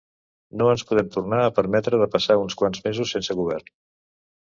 [0.61, 3.75] No ens podem tornar a permetre de passar uns quants mesos sense govern.